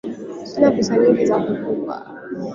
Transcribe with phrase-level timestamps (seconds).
[0.49, 1.95] Sina pesa nyingi za kukupa